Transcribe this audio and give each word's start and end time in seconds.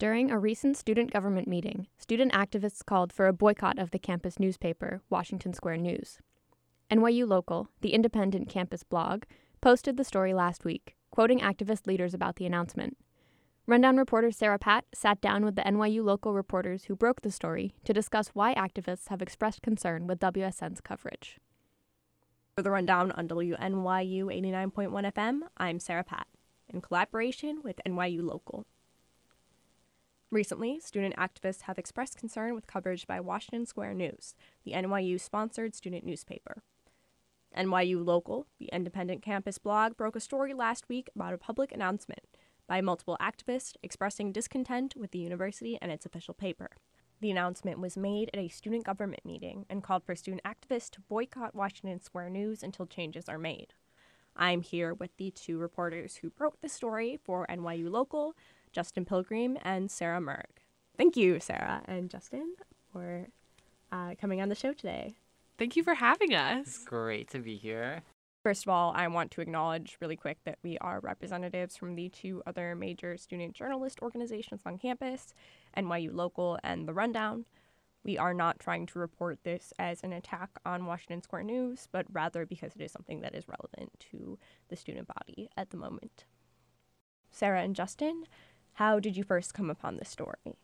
During 0.00 0.30
a 0.30 0.38
recent 0.38 0.78
student 0.78 1.12
government 1.12 1.46
meeting, 1.46 1.86
student 1.98 2.32
activists 2.32 2.82
called 2.82 3.12
for 3.12 3.26
a 3.26 3.34
boycott 3.34 3.78
of 3.78 3.90
the 3.90 3.98
campus 3.98 4.38
newspaper, 4.38 5.02
Washington 5.10 5.52
Square 5.52 5.76
News. 5.76 6.20
NYU 6.90 7.28
Local, 7.28 7.68
the 7.82 7.92
independent 7.92 8.48
campus 8.48 8.82
blog, 8.82 9.24
posted 9.60 9.98
the 9.98 10.04
story 10.04 10.32
last 10.32 10.64
week, 10.64 10.96
quoting 11.10 11.40
activist 11.40 11.86
leaders 11.86 12.14
about 12.14 12.36
the 12.36 12.46
announcement. 12.46 12.96
Rundown 13.66 13.98
reporter 13.98 14.30
Sarah 14.30 14.58
Patt 14.58 14.86
sat 14.94 15.20
down 15.20 15.44
with 15.44 15.54
the 15.54 15.62
NYU 15.64 16.02
Local 16.02 16.32
reporters 16.32 16.84
who 16.84 16.96
broke 16.96 17.20
the 17.20 17.30
story 17.30 17.74
to 17.84 17.92
discuss 17.92 18.28
why 18.28 18.54
activists 18.54 19.08
have 19.08 19.20
expressed 19.20 19.60
concern 19.60 20.06
with 20.06 20.18
WSN's 20.18 20.80
coverage. 20.80 21.38
For 22.56 22.62
the 22.62 22.70
rundown 22.70 23.12
on 23.12 23.28
WNYU 23.28 24.24
89.1 24.24 25.12
FM, 25.12 25.40
I'm 25.58 25.78
Sarah 25.78 26.04
Patt, 26.04 26.26
in 26.70 26.80
collaboration 26.80 27.60
with 27.62 27.82
NYU 27.86 28.22
Local. 28.22 28.64
Recently, 30.32 30.78
student 30.78 31.16
activists 31.16 31.62
have 31.62 31.76
expressed 31.76 32.16
concern 32.16 32.54
with 32.54 32.68
coverage 32.68 33.04
by 33.04 33.18
Washington 33.18 33.66
Square 33.66 33.94
News, 33.94 34.36
the 34.64 34.72
NYU 34.72 35.20
sponsored 35.20 35.74
student 35.74 36.04
newspaper. 36.04 36.62
NYU 37.56 38.06
Local, 38.06 38.46
the 38.60 38.70
independent 38.72 39.22
campus 39.22 39.58
blog, 39.58 39.96
broke 39.96 40.14
a 40.14 40.20
story 40.20 40.54
last 40.54 40.88
week 40.88 41.10
about 41.16 41.34
a 41.34 41.38
public 41.38 41.72
announcement 41.72 42.20
by 42.68 42.80
multiple 42.80 43.16
activists 43.20 43.74
expressing 43.82 44.30
discontent 44.30 44.94
with 44.96 45.10
the 45.10 45.18
university 45.18 45.76
and 45.82 45.90
its 45.90 46.06
official 46.06 46.32
paper. 46.32 46.70
The 47.20 47.32
announcement 47.32 47.80
was 47.80 47.96
made 47.96 48.30
at 48.32 48.38
a 48.38 48.46
student 48.46 48.84
government 48.84 49.24
meeting 49.24 49.66
and 49.68 49.82
called 49.82 50.04
for 50.04 50.14
student 50.14 50.44
activists 50.44 50.90
to 50.90 51.00
boycott 51.00 51.56
Washington 51.56 52.00
Square 52.00 52.30
News 52.30 52.62
until 52.62 52.86
changes 52.86 53.28
are 53.28 53.36
made. 53.36 53.74
I'm 54.36 54.60
here 54.60 54.94
with 54.94 55.10
the 55.16 55.32
two 55.32 55.58
reporters 55.58 56.16
who 56.16 56.30
broke 56.30 56.60
the 56.60 56.68
story 56.68 57.18
for 57.24 57.48
NYU 57.48 57.90
Local, 57.90 58.36
Justin 58.72 59.04
Pilgrim 59.04 59.58
and 59.62 59.90
Sarah 59.90 60.20
Merg. 60.20 60.44
Thank 60.96 61.16
you, 61.16 61.40
Sarah 61.40 61.82
and 61.86 62.10
Justin, 62.10 62.54
for 62.92 63.26
uh, 63.90 64.14
coming 64.20 64.40
on 64.40 64.48
the 64.48 64.54
show 64.54 64.72
today. 64.72 65.14
Thank 65.58 65.76
you 65.76 65.82
for 65.82 65.94
having 65.94 66.34
us. 66.34 66.66
It's 66.66 66.84
great 66.84 67.28
to 67.30 67.38
be 67.38 67.56
here. 67.56 68.02
First 68.42 68.64
of 68.64 68.70
all, 68.70 68.92
I 68.96 69.06
want 69.08 69.30
to 69.32 69.42
acknowledge 69.42 69.98
really 70.00 70.16
quick 70.16 70.38
that 70.44 70.58
we 70.62 70.78
are 70.78 71.00
representatives 71.00 71.76
from 71.76 71.94
the 71.94 72.08
two 72.08 72.42
other 72.46 72.74
major 72.74 73.18
student 73.18 73.54
journalist 73.54 74.00
organizations 74.00 74.62
on 74.64 74.78
campus, 74.78 75.34
NYU 75.76 76.14
Local 76.14 76.58
and 76.64 76.88
The 76.88 76.94
Rundown. 76.94 77.44
We 78.02 78.16
are 78.16 78.32
not 78.32 78.58
trying 78.58 78.86
to 78.86 78.98
report 78.98 79.40
this 79.44 79.74
as 79.78 80.02
an 80.02 80.14
attack 80.14 80.48
on 80.64 80.86
Washington 80.86 81.22
Square 81.22 81.42
News, 81.42 81.86
but 81.92 82.06
rather 82.10 82.46
because 82.46 82.72
it 82.74 82.80
is 82.80 82.92
something 82.92 83.20
that 83.20 83.34
is 83.34 83.46
relevant 83.46 83.92
to 84.10 84.38
the 84.70 84.76
student 84.76 85.06
body 85.06 85.50
at 85.54 85.68
the 85.68 85.76
moment. 85.76 86.24
Sarah 87.30 87.62
and 87.62 87.76
Justin, 87.76 88.24
how 88.80 88.98
did 88.98 89.14
you 89.14 89.22
first 89.22 89.52
come 89.52 89.68
upon 89.68 89.98
this 89.98 90.08
story? 90.08 90.56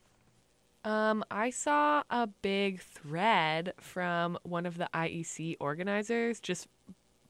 Um, 0.86 1.22
I 1.30 1.50
saw 1.50 2.02
a 2.08 2.26
big 2.26 2.80
thread 2.80 3.74
from 3.78 4.38
one 4.42 4.64
of 4.64 4.78
the 4.78 4.88
IEC 4.94 5.56
organizers 5.60 6.40
just 6.40 6.66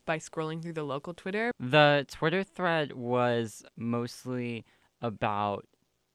by 0.04 0.18
scrolling 0.18 0.62
through 0.62 0.74
the 0.74 0.84
local 0.84 1.12
Twitter. 1.12 1.50
The 1.58 2.06
Twitter 2.08 2.44
thread 2.44 2.92
was 2.92 3.64
mostly 3.76 4.64
about 5.02 5.66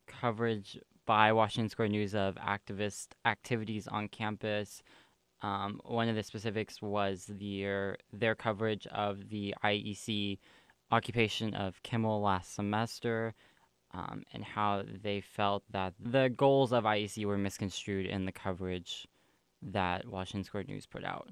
coverage 0.08 0.80
by 1.06 1.34
Washington 1.34 1.68
Square 1.68 1.90
News 1.90 2.16
of 2.16 2.36
activist 2.36 3.08
activities 3.26 3.90
on 3.90 4.08
campus. 4.08 4.82
Um, 5.42 5.82
one 5.84 6.08
of 6.08 6.16
the 6.16 6.24
specifics 6.24 6.82
was 6.82 7.26
their 7.28 7.98
their 8.14 8.36
coverage 8.36 8.88
of 8.88 9.28
the 9.28 9.54
IEC 9.66 10.38
occupation 10.92 11.56
of 11.56 11.84
Kimmel 11.84 12.22
last 12.22 12.56
semester 12.56 13.34
um, 13.94 14.23
and 14.34 14.44
how 14.44 14.84
they 15.03 15.22
felt 15.22 15.64
that 15.72 15.94
the 16.00 16.30
goals 16.30 16.72
of 16.72 16.86
IEC 16.86 17.25
were 17.25 17.38
misconstrued 17.38 18.06
in 18.06 18.25
the 18.25 18.31
coverage 18.31 19.08
that 19.61 20.08
Washington 20.08 20.44
Square 20.44 20.66
News 20.67 20.86
put 20.86 21.03
out, 21.03 21.30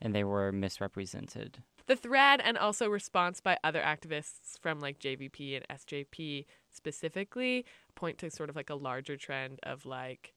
and 0.00 0.14
they 0.14 0.24
were 0.24 0.52
misrepresented. 0.52 1.62
The 1.86 1.96
thread 1.96 2.40
and 2.44 2.56
also 2.56 2.88
response 2.88 3.40
by 3.40 3.58
other 3.64 3.80
activists 3.80 4.58
from 4.60 4.80
like 4.80 5.00
JVP 5.00 5.56
and 5.56 5.80
SJP 5.80 6.46
specifically 6.70 7.64
point 7.94 8.18
to 8.18 8.30
sort 8.30 8.48
of 8.48 8.56
like 8.56 8.70
a 8.70 8.76
larger 8.76 9.16
trend 9.16 9.58
of 9.64 9.86
like 9.86 10.34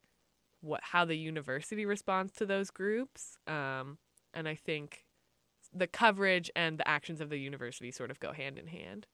what 0.62 0.80
how 0.82 1.06
the 1.06 1.18
university 1.18 1.86
responds 1.86 2.34
to 2.34 2.46
those 2.46 2.72
groups, 2.72 3.38
um, 3.48 3.98
and 4.34 4.48
I 4.48 4.56
think 4.56 5.06
the 5.74 5.88
coverage 5.88 6.50
and 6.56 6.78
the 6.78 6.88
actions 6.88 7.20
of 7.20 7.30
the 7.30 7.38
university 7.38 7.92
sort 7.92 8.12
of 8.12 8.20
go 8.20 8.32
hand 8.32 8.58
in 8.58 8.68
hand. 8.68 9.06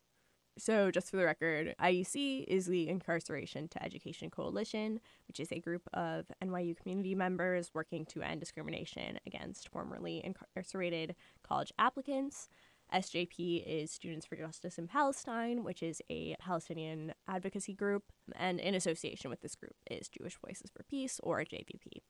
So, 0.58 0.92
just 0.92 1.10
for 1.10 1.18
the 1.18 1.26
record, 1.26 1.74
IEC 1.82 2.44
is 2.46 2.66
the 2.66 2.90
Incarceration 2.90 3.70
to 3.70 3.84
Education 3.84 4.30
Coalition, 4.30 5.00
which 5.28 5.40
is 5.40 5.52
a 5.52 5.60
group 5.60 5.84
of 5.94 6.26
NYU 6.44 6.76
community 6.76 7.16
members 7.16 7.72
working 7.74 8.06
to 8.08 8.22
end 8.22 8.42
discrimination 8.42 9.20
against 9.26 9.70
formerly 9.70 10.22
incarcerated 10.24 11.16
college 11.44 11.72
applicants. 11.80 12.50
SJP 12.94 13.64
is 13.66 13.92
Students 13.92 14.26
for 14.26 14.36
Justice 14.36 14.78
in 14.78 14.88
Palestine, 14.88 15.64
which 15.64 15.84
is 15.84 16.02
a 16.10 16.36
Palestinian 16.40 17.14
advocacy 17.28 17.74
group, 17.74 18.04
and 18.36 18.60
in 18.60 18.76
association 18.76 19.30
with 19.30 19.42
this 19.42 19.56
group 19.56 19.76
is 19.90 20.10
Jewish 20.10 20.38
Voices 20.46 20.72
for 20.76 20.84
Peace, 20.84 21.20
or 21.24 21.40
JVP. 21.42 22.02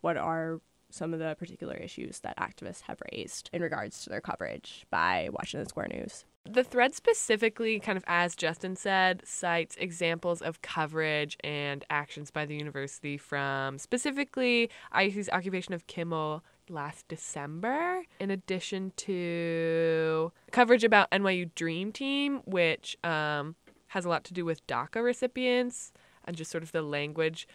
What 0.00 0.16
are 0.16 0.60
some 0.90 1.12
of 1.12 1.18
the 1.18 1.34
particular 1.38 1.74
issues 1.74 2.20
that 2.20 2.38
activists 2.38 2.82
have 2.82 3.02
raised 3.12 3.50
in 3.52 3.60
regards 3.60 4.04
to 4.04 4.10
their 4.10 4.20
coverage 4.20 4.86
by 4.88 5.28
Washington 5.32 5.68
Square 5.68 5.88
News? 5.88 6.24
The 6.48 6.62
thread 6.62 6.94
specifically, 6.94 7.80
kind 7.80 7.98
of 7.98 8.04
as 8.06 8.36
Justin 8.36 8.76
said, 8.76 9.22
cites 9.24 9.76
examples 9.78 10.40
of 10.40 10.62
coverage 10.62 11.36
and 11.42 11.84
actions 11.90 12.30
by 12.30 12.46
the 12.46 12.54
university 12.54 13.18
from 13.18 13.78
specifically 13.78 14.70
IEC's 14.94 15.28
occupation 15.30 15.74
of 15.74 15.86
Kimmel 15.86 16.44
last 16.68 17.08
December, 17.08 18.02
in 18.20 18.30
addition 18.30 18.92
to 18.96 20.32
coverage 20.52 20.84
about 20.84 21.10
NYU 21.10 21.52
Dream 21.54 21.92
Team, 21.92 22.42
which 22.44 22.96
um, 23.04 23.56
has 23.88 24.04
a 24.04 24.08
lot 24.08 24.24
to 24.24 24.32
do 24.32 24.44
with 24.44 24.66
DACA 24.66 25.02
recipients 25.02 25.92
and 26.24 26.36
just 26.36 26.50
sort 26.50 26.62
of 26.62 26.72
the 26.72 26.82
language 26.82 27.46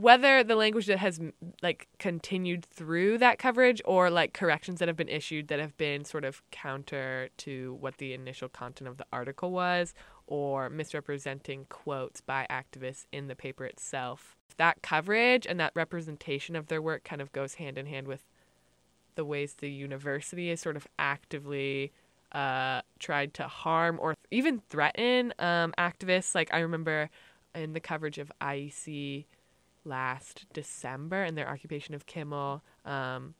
whether 0.00 0.42
the 0.42 0.56
language 0.56 0.86
that 0.86 0.98
has 0.98 1.20
like 1.62 1.88
continued 1.98 2.64
through 2.64 3.18
that 3.18 3.38
coverage 3.38 3.82
or 3.84 4.08
like 4.08 4.32
corrections 4.32 4.78
that 4.78 4.88
have 4.88 4.96
been 4.96 5.08
issued 5.08 5.48
that 5.48 5.60
have 5.60 5.76
been 5.76 6.04
sort 6.04 6.24
of 6.24 6.42
counter 6.50 7.28
to 7.36 7.76
what 7.80 7.98
the 7.98 8.14
initial 8.14 8.48
content 8.48 8.88
of 8.88 8.96
the 8.96 9.04
article 9.12 9.50
was 9.50 9.92
or 10.26 10.70
misrepresenting 10.70 11.66
quotes 11.68 12.20
by 12.20 12.46
activists 12.48 13.04
in 13.12 13.26
the 13.26 13.34
paper 13.34 13.64
itself. 13.64 14.36
That 14.56 14.80
coverage 14.82 15.46
and 15.46 15.60
that 15.60 15.72
representation 15.74 16.56
of 16.56 16.68
their 16.68 16.80
work 16.80 17.04
kind 17.04 17.20
of 17.20 17.32
goes 17.32 17.54
hand 17.54 17.76
in 17.76 17.86
hand 17.86 18.08
with 18.08 18.24
the 19.16 19.24
ways 19.24 19.54
the 19.54 19.70
university 19.70 20.50
is 20.50 20.60
sort 20.60 20.76
of 20.76 20.86
actively 20.98 21.92
uh, 22.32 22.80
tried 22.98 23.34
to 23.34 23.42
harm 23.42 23.98
or 24.00 24.14
even 24.30 24.62
threaten 24.70 25.34
um, 25.38 25.74
activists. 25.76 26.34
Like 26.34 26.48
i 26.54 26.60
remember 26.60 27.10
in 27.54 27.72
the 27.72 27.80
coverage 27.80 28.18
of 28.18 28.30
iec 28.40 29.26
last 29.84 30.46
December 30.52 31.24
in 31.24 31.34
their 31.34 31.48
occupation 31.48 31.94
of 31.94 32.06
Kimmel. 32.06 32.62
Um, 32.84 33.34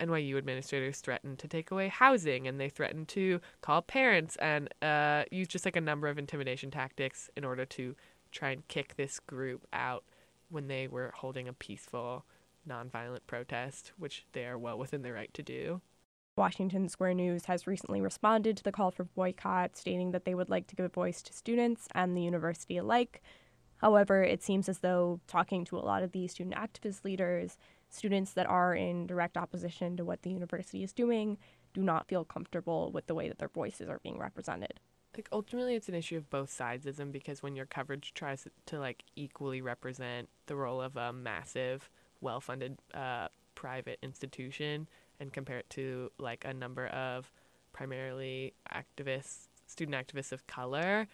NYU 0.00 0.36
administrators 0.36 1.00
threatened 1.00 1.38
to 1.38 1.48
take 1.48 1.70
away 1.70 1.88
housing 1.88 2.48
and 2.48 2.60
they 2.60 2.68
threatened 2.68 3.08
to 3.08 3.40
call 3.60 3.80
parents 3.80 4.36
and 4.36 4.68
uh, 4.82 5.24
use 5.30 5.48
just 5.48 5.64
like 5.64 5.76
a 5.76 5.80
number 5.80 6.08
of 6.08 6.18
intimidation 6.18 6.70
tactics 6.70 7.30
in 7.36 7.44
order 7.44 7.64
to 7.64 7.94
try 8.32 8.50
and 8.50 8.66
kick 8.66 8.96
this 8.96 9.20
group 9.20 9.66
out 9.72 10.04
when 10.50 10.66
they 10.66 10.88
were 10.88 11.12
holding 11.16 11.48
a 11.48 11.52
peaceful, 11.52 12.24
nonviolent 12.68 13.20
protest, 13.26 13.92
which 13.96 14.26
they 14.32 14.44
are 14.44 14.58
well 14.58 14.78
within 14.78 15.02
their 15.02 15.14
right 15.14 15.32
to 15.34 15.42
do. 15.42 15.80
Washington 16.36 16.88
Square 16.88 17.14
News 17.14 17.44
has 17.44 17.66
recently 17.66 18.00
responded 18.00 18.56
to 18.56 18.64
the 18.64 18.72
call 18.72 18.90
for 18.90 19.04
boycott, 19.04 19.76
stating 19.76 20.10
that 20.10 20.24
they 20.24 20.34
would 20.34 20.50
like 20.50 20.66
to 20.66 20.74
give 20.74 20.86
a 20.86 20.88
voice 20.88 21.22
to 21.22 21.32
students 21.32 21.86
and 21.94 22.16
the 22.16 22.22
university 22.22 22.76
alike 22.76 23.22
However, 23.84 24.22
it 24.24 24.42
seems 24.42 24.70
as 24.70 24.78
though 24.78 25.20
talking 25.26 25.66
to 25.66 25.76
a 25.76 25.84
lot 25.84 26.02
of 26.02 26.12
these 26.12 26.32
student 26.32 26.56
activist 26.56 27.04
leaders, 27.04 27.58
students 27.90 28.32
that 28.32 28.46
are 28.46 28.74
in 28.74 29.06
direct 29.06 29.36
opposition 29.36 29.94
to 29.98 30.06
what 30.06 30.22
the 30.22 30.30
university 30.30 30.82
is 30.82 30.94
doing 30.94 31.36
do 31.74 31.82
not 31.82 32.08
feel 32.08 32.24
comfortable 32.24 32.90
with 32.92 33.06
the 33.08 33.14
way 33.14 33.28
that 33.28 33.36
their 33.36 33.50
voices 33.50 33.90
are 33.90 33.98
being 34.02 34.18
represented. 34.18 34.80
Like 35.14 35.28
ultimately 35.32 35.74
it's 35.74 35.90
an 35.90 35.94
issue 35.94 36.16
of 36.16 36.30
both 36.30 36.48
sidesism 36.50 37.12
because 37.12 37.42
when 37.42 37.54
your 37.54 37.66
coverage 37.66 38.14
tries 38.14 38.48
to 38.64 38.80
like 38.80 39.04
equally 39.16 39.60
represent 39.60 40.30
the 40.46 40.56
role 40.56 40.80
of 40.80 40.96
a 40.96 41.12
massive, 41.12 41.90
well-funded 42.22 42.78
uh, 42.94 43.28
private 43.54 43.98
institution 44.02 44.88
and 45.20 45.30
compare 45.30 45.58
it 45.58 45.68
to 45.70 46.10
like 46.18 46.46
a 46.46 46.54
number 46.54 46.86
of 46.86 47.30
primarily 47.74 48.54
activists 48.72 49.48
student 49.66 49.96
activists 49.96 50.32
of 50.32 50.46
color 50.46 51.06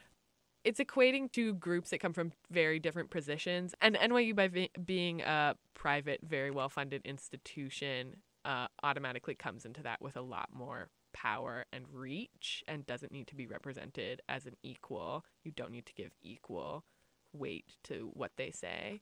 it's 0.65 0.81
equating 0.81 1.31
to 1.33 1.55
groups 1.55 1.91
that 1.91 1.99
come 1.99 2.13
from 2.13 2.33
very 2.51 2.79
different 2.79 3.11
positions. 3.11 3.75
And 3.81 3.97
NYU, 3.97 4.35
by 4.35 4.69
being 4.85 5.23
a 5.23 5.57
private, 5.75 6.21
very 6.23 6.51
well 6.51 6.69
funded 6.69 7.03
institution, 7.05 8.17
uh, 8.45 8.67
automatically 8.83 9.35
comes 9.35 9.65
into 9.65 9.83
that 9.83 10.01
with 10.01 10.17
a 10.17 10.23
lot 10.23 10.49
more 10.53 10.89
power 11.13 11.65
and 11.73 11.85
reach 11.93 12.63
and 12.69 12.87
doesn't 12.87 13.13
need 13.13 13.27
to 13.29 13.35
be 13.35 13.47
represented 13.47 14.23
as 14.29 14.47
an 14.47 14.55
equal. 14.63 15.25
You 15.45 15.53
don't 15.53 15.73
need 15.73 15.87
to 15.87 15.95
give 15.95 16.13
equal 16.23 16.85
weight 17.33 17.77
to 17.85 18.11
what 18.15 18.33
they 18.37 18.51
say. 18.51 19.01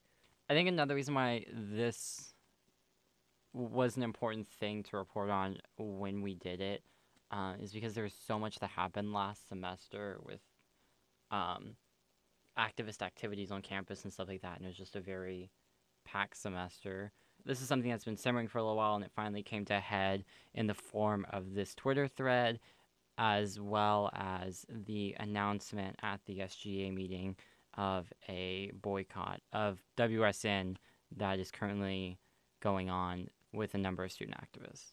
I 0.48 0.54
think 0.54 0.68
another 0.68 0.94
reason 0.94 1.14
why 1.14 1.44
this 1.52 2.32
was 3.52 3.96
an 3.96 4.02
important 4.02 4.48
thing 4.48 4.82
to 4.84 4.96
report 4.96 5.30
on 5.30 5.58
when 5.76 6.22
we 6.22 6.34
did 6.34 6.60
it 6.60 6.82
uh, 7.30 7.54
is 7.60 7.72
because 7.72 7.94
there 7.94 8.04
was 8.04 8.14
so 8.26 8.38
much 8.38 8.58
that 8.60 8.70
happened 8.70 9.12
last 9.12 9.48
semester 9.48 10.18
with 10.24 10.40
um, 11.30 11.76
activist 12.58 13.02
activities 13.02 13.50
on 13.50 13.62
campus 13.62 14.04
and 14.04 14.12
stuff 14.12 14.28
like 14.28 14.42
that, 14.42 14.56
and 14.56 14.64
it 14.64 14.68
was 14.68 14.76
just 14.76 14.96
a 14.96 15.00
very 15.00 15.50
packed 16.04 16.36
semester. 16.36 17.12
This 17.44 17.62
is 17.62 17.68
something 17.68 17.90
that's 17.90 18.04
been 18.04 18.16
simmering 18.16 18.48
for 18.48 18.58
a 18.58 18.62
little 18.62 18.76
while, 18.76 18.96
and 18.96 19.04
it 19.04 19.12
finally 19.14 19.42
came 19.42 19.64
to 19.66 19.76
a 19.76 19.80
head 19.80 20.24
in 20.54 20.66
the 20.66 20.74
form 20.74 21.26
of 21.30 21.54
this 21.54 21.74
Twitter 21.74 22.08
thread, 22.08 22.58
as 23.16 23.60
well 23.60 24.10
as 24.14 24.66
the 24.68 25.14
announcement 25.18 25.96
at 26.02 26.20
the 26.26 26.38
SGA 26.38 26.92
meeting 26.92 27.36
of 27.76 28.12
a 28.28 28.72
boycott 28.82 29.40
of 29.52 29.82
WSN 29.96 30.76
that 31.16 31.38
is 31.38 31.50
currently 31.50 32.18
going 32.60 32.90
on 32.90 33.28
with 33.52 33.74
a 33.74 33.78
number 33.78 34.04
of 34.04 34.12
student 34.12 34.36
activists. 34.36 34.92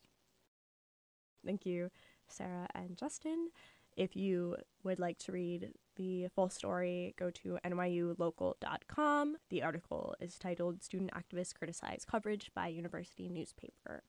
Thank 1.46 1.66
you, 1.66 1.90
Sarah 2.28 2.68
and 2.74 2.98
Justin. 2.98 3.50
If 3.96 4.16
you 4.16 4.58
would 4.84 5.00
like 5.00 5.18
to 5.20 5.32
read 5.32 5.72
the 5.96 6.28
full 6.36 6.50
story, 6.50 7.16
go 7.18 7.30
to 7.32 7.58
nyulocal.com. 7.66 9.38
The 9.50 9.64
article 9.64 10.16
is 10.20 10.38
titled 10.38 10.84
Student 10.84 11.12
Activists 11.12 11.56
Criticize 11.56 12.04
Coverage 12.06 12.52
by 12.54 12.68
University 12.68 13.30
Newspaper. 13.30 14.04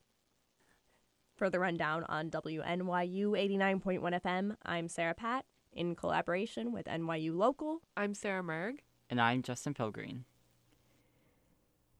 For 1.37 1.50
the 1.50 1.61
rundown 1.61 2.05
on 2.09 2.31
WNYU 2.31 3.31
89.1 3.31 4.21
FM, 4.23 4.56
I'm 4.65 4.88
Sarah 4.88 5.15
Patt 5.15 5.44
in 5.73 5.94
collaboration 5.94 6.73
with 6.73 6.87
NYU 6.87 7.37
Local. 7.37 7.82
I'm 7.97 8.15
Sarah 8.15 8.43
Merg. 8.43 8.79
And 9.09 9.21
I'm 9.21 9.43
Justin 9.43 9.75
Pilgreen. 9.75 10.25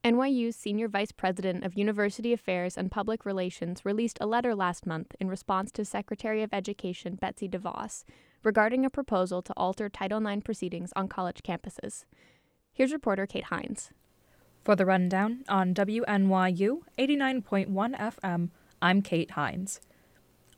NYU's 0.07 0.55
Senior 0.55 0.87
Vice 0.87 1.11
President 1.11 1.65
of 1.65 1.75
University 1.75 2.33
Affairs 2.33 2.79
and 2.79 2.93
Public 2.93 3.27
Relations 3.27 3.85
released 3.85 4.19
a 4.21 4.27
letter 4.27 4.55
last 4.55 4.87
month 4.87 5.17
in 5.19 5.27
response 5.27 5.73
to 5.73 5.85
Secretary 5.85 6.45
of 6.45 6.51
Education 6.53 7.17
Betsy 7.17 7.49
DeVos 7.49 8.05
regarding 8.45 8.85
a 8.85 8.89
proposal 8.89 9.43
to 9.43 9.53
alter 9.57 9.89
Title 9.89 10.25
IX 10.25 10.45
proceedings 10.45 10.93
on 10.95 11.09
college 11.09 11.43
campuses. 11.43 12.05
Here's 12.73 12.93
reporter 12.93 13.27
Cate 13.27 13.47
Hynes. 13.47 13.91
For 14.65 14.77
the 14.77 14.87
rundown 14.87 15.43
on 15.49 15.75
WNYU 15.75 16.83
89.1 16.97 17.99
FM, 17.99 18.51
I'm 18.81 19.03
Cate 19.03 19.31
Hynes. 19.31 19.81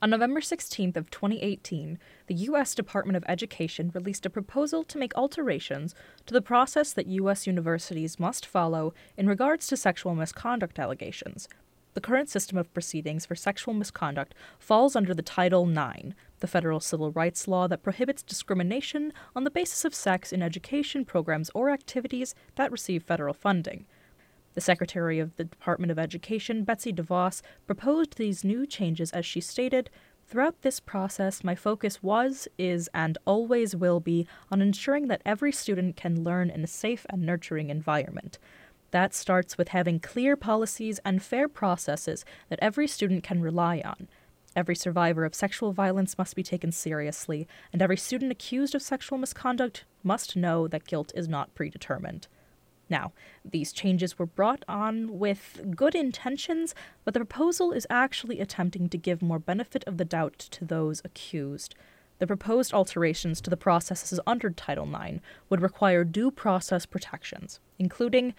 On 0.01 0.11
November 0.11 0.41
16th 0.41 0.97
of 0.97 1.11
2018, 1.11 1.99
the 2.29 2.35
U.S. 2.35 2.73
Department 2.73 3.17
of 3.17 3.25
Education 3.27 3.91
released 3.93 4.25
a 4.25 4.31
proposal 4.31 4.85
to 4.85 4.97
make 4.97 5.13
alterations 5.17 5.93
to 6.27 6.33
the 6.33 6.41
process 6.41 6.93
that 6.93 7.09
U.S. 7.09 7.49
universities 7.49 8.21
must 8.21 8.47
follow 8.47 8.95
in 9.17 9.27
regards 9.27 9.67
to 9.67 9.77
sexual 9.77 10.15
misconduct 10.15 10.79
allegations. 10.79 11.49
The 11.95 12.01
current 12.01 12.29
system 12.29 12.57
of 12.57 12.73
proceedings 12.73 13.27
for 13.27 13.35
sexual 13.35 13.75
misconduct 13.75 14.37
falls 14.61 14.95
under 14.95 15.15
the 15.15 15.23
Title 15.23 15.69
IX, 15.69 16.15
the 16.39 16.47
federal 16.47 16.79
civil 16.79 17.11
rights 17.11 17.49
law 17.49 17.67
that 17.67 17.83
prohibits 17.83 18.23
discrimination 18.23 19.13
on 19.35 19.43
the 19.43 19.51
basis 19.51 19.85
of 19.85 19.97
sex 19.97 20.33
in 20.33 20.43
education 20.43 21.05
programs 21.05 21.51
or 21.55 21.71
activities 21.71 22.37
that 22.55 22.71
receive 22.71 23.03
federal 23.03 23.35
funding. 23.35 23.85
The 24.59 24.63
Secretary 24.63 25.21
of 25.21 25.37
the 25.37 25.45
Department 25.45 25.93
of 25.93 26.01
Education, 26.01 26.65
Betsy 26.65 26.93
DeVos, 26.93 27.43
proposed 27.69 28.17
these 28.17 28.43
new 28.43 28.67
changes 28.67 29.13
as 29.13 29.25
she 29.25 29.41
stated 29.41 29.89
Throughout 30.27 30.63
this 30.63 30.81
process, 30.81 31.45
my 31.45 31.55
focus 31.55 32.03
was, 32.03 32.49
is, 32.59 32.91
and 32.93 33.17
always 33.25 33.77
will 33.77 34.01
be 34.01 34.27
on 34.51 34.61
ensuring 34.61 35.07
that 35.07 35.23
every 35.25 35.53
student 35.53 35.95
can 35.95 36.25
learn 36.25 36.51
in 36.51 36.65
a 36.65 36.67
safe 36.67 37.07
and 37.09 37.23
nurturing 37.23 37.71
environment. 37.71 38.41
That 38.91 39.15
starts 39.15 39.57
with 39.57 39.69
having 39.69 40.01
clear 40.01 40.37
policies 40.37 40.99
and 41.05 41.23
fair 41.23 41.49
processes 41.49 42.25
that 42.49 42.59
every 42.61 42.89
student 42.89 43.23
can 43.23 43.41
rely 43.41 43.81
on. 43.85 44.09
Every 44.57 44.75
survivor 44.75 45.25
of 45.25 45.37
sexual 45.37 45.71
violence 45.71 46.19
must 46.19 46.35
be 46.35 46.43
taken 46.43 46.73
seriously, 46.73 47.47
and 47.73 47.81
every 47.81 47.97
student 47.97 48.33
accused 48.33 48.75
of 48.75 48.83
sexual 48.83 49.19
misconduct 49.19 49.85
must 50.03 50.35
know 50.35 50.67
that 50.67 50.89
guilt 50.89 51.13
is 51.15 51.29
not 51.29 51.55
predetermined. 51.55 52.27
Now, 52.91 53.13
these 53.45 53.73
changes 53.73 54.19
were 54.19 54.27
brought 54.27 54.65
on 54.67 55.19
with 55.19 55.61
good 55.77 55.95
intentions, 55.95 56.75
but 57.05 57.15
the 57.15 57.21
proposal 57.21 57.73
is 57.73 57.87
actually 57.91 58.41
attempting 58.41 58.89
to 58.89 58.99
give 58.99 59.23
more 59.23 59.39
benefit 59.39 59.85
of 59.87 59.99
the 59.99 60.05
doubt 60.05 60.39
to 60.39 60.65
those 60.65 61.03
accused. 61.05 61.75
The 62.19 62.27
proposed 62.27 62.73
alterations 62.73 63.41
to 63.43 63.51
the 63.51 63.57
processes 63.57 64.19
under 64.27 64.51
Title 64.51 64.89
IX 64.93 65.21
would 65.49 65.61
require 65.61 66.03
due 66.03 66.31
process 66.31 66.85
protections, 66.87 67.61
including 67.79 68.35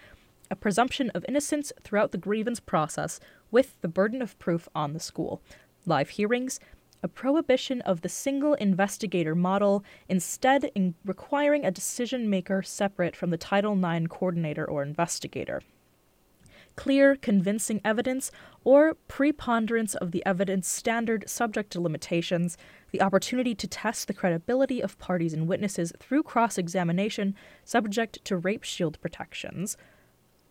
a 0.50 0.56
presumption 0.56 1.10
of 1.10 1.24
innocence 1.28 1.72
throughout 1.82 2.12
the 2.12 2.18
grievance 2.18 2.60
process 2.60 3.20
with 3.50 3.80
the 3.80 3.88
burden 3.88 4.20
of 4.20 4.38
proof 4.38 4.68
on 4.74 4.92
the 4.92 5.00
school, 5.00 5.40
live 5.86 6.10
hearings, 6.10 6.60
a 7.02 7.08
prohibition 7.08 7.80
of 7.82 8.00
the 8.00 8.08
single 8.08 8.54
investigator 8.54 9.34
model, 9.34 9.84
instead 10.08 10.70
in 10.74 10.94
requiring 11.04 11.64
a 11.64 11.70
decision 11.70 12.28
maker 12.28 12.62
separate 12.62 13.16
from 13.16 13.30
the 13.30 13.36
Title 13.36 13.72
IX 13.72 14.06
coordinator 14.06 14.64
or 14.64 14.82
investigator. 14.82 15.62
Clear, 16.76 17.16
convincing 17.16 17.80
evidence, 17.84 18.30
or 18.64 18.94
preponderance 19.08 19.94
of 19.94 20.12
the 20.12 20.24
evidence 20.24 20.68
standard 20.68 21.28
subject 21.28 21.70
to 21.72 21.80
limitations, 21.80 22.56
the 22.92 23.02
opportunity 23.02 23.54
to 23.54 23.66
test 23.66 24.06
the 24.06 24.14
credibility 24.14 24.80
of 24.80 24.98
parties 24.98 25.34
and 25.34 25.48
witnesses 25.48 25.92
through 25.98 26.22
cross 26.22 26.56
examination 26.56 27.34
subject 27.64 28.24
to 28.24 28.36
rape 28.36 28.64
shield 28.64 29.00
protections, 29.00 29.76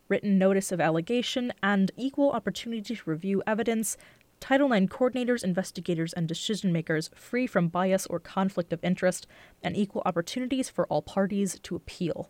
written 0.07 0.37
notice 0.37 0.71
of 0.71 0.81
allegation, 0.81 1.53
and 1.63 1.91
equal 1.95 2.31
opportunity 2.31 2.95
to 2.95 3.09
review 3.09 3.41
evidence, 3.47 3.97
Title 4.39 4.71
IX 4.71 4.87
coordinators, 4.87 5.43
investigators, 5.43 6.13
and 6.13 6.27
decision 6.27 6.71
makers 6.71 7.09
free 7.13 7.45
from 7.45 7.67
bias 7.67 8.05
or 8.07 8.19
conflict 8.19 8.71
of 8.73 8.83
interest, 8.83 9.27
and 9.61 9.75
equal 9.75 10.01
opportunities 10.05 10.69
for 10.69 10.85
all 10.87 11.01
parties 11.01 11.59
to 11.63 11.75
appeal. 11.75 12.29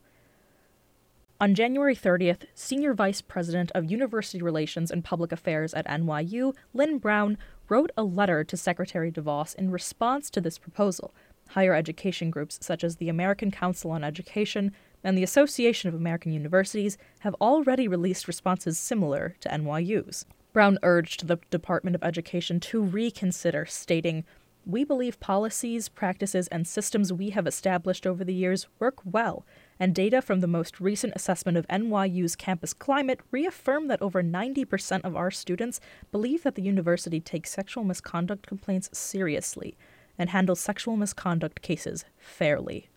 On 1.41 1.55
January 1.55 1.95
30th, 1.95 2.41
Senior 2.53 2.93
Vice 2.93 3.21
President 3.21 3.71
of 3.73 3.89
University 3.89 4.41
Relations 4.41 4.91
and 4.91 5.05
Public 5.05 5.31
Affairs 5.31 5.73
at 5.73 5.87
NYU, 5.87 6.53
Lynn 6.73 6.97
Brown, 6.97 7.37
wrote 7.69 7.91
a 7.95 8.03
letter 8.03 8.43
to 8.43 8.57
Secretary 8.57 9.09
DeVos 9.09 9.55
in 9.55 9.71
response 9.71 10.29
to 10.31 10.41
this 10.41 10.57
proposal. 10.57 11.13
Higher 11.51 11.73
education 11.73 12.29
groups 12.29 12.59
such 12.61 12.83
as 12.83 12.97
the 12.97 13.07
American 13.07 13.51
Council 13.51 13.91
on 13.91 14.03
Education 14.03 14.73
and 15.01 15.17
the 15.17 15.23
Association 15.23 15.87
of 15.87 15.95
American 15.95 16.33
Universities 16.33 16.97
have 17.19 17.35
already 17.35 17.87
released 17.87 18.27
responses 18.27 18.77
similar 18.77 19.35
to 19.39 19.47
NYU's. 19.47 20.25
Brown 20.51 20.79
urged 20.81 21.27
the 21.27 21.37
Department 21.51 21.95
of 21.95 22.03
Education 22.03 22.59
to 22.61 22.81
reconsider, 22.81 23.65
stating, 23.67 24.25
We 24.65 24.83
believe 24.83 25.19
policies, 25.19 25.89
practices, 25.89 26.47
and 26.47 26.67
systems 26.67 27.13
we 27.13 27.29
have 27.31 27.45
established 27.45 28.07
over 28.07 28.23
the 28.23 28.33
years 28.33 28.67
work 28.79 28.95
well, 29.05 29.45
and 29.79 29.93
data 29.93 30.21
from 30.21 30.39
the 30.39 30.47
most 30.47 30.79
recent 30.79 31.13
assessment 31.15 31.57
of 31.57 31.67
NYU's 31.67 32.35
campus 32.35 32.73
climate 32.73 33.19
reaffirm 33.29 33.87
that 33.87 34.01
over 34.01 34.23
90% 34.23 35.01
of 35.03 35.15
our 35.15 35.29
students 35.29 35.79
believe 36.11 36.41
that 36.41 36.55
the 36.55 36.63
university 36.63 37.19
takes 37.19 37.51
sexual 37.51 37.83
misconduct 37.83 38.47
complaints 38.47 38.89
seriously 38.91 39.77
and 40.17 40.31
handles 40.31 40.59
sexual 40.59 40.97
misconduct 40.97 41.61
cases 41.61 42.05
fairly. 42.17 42.89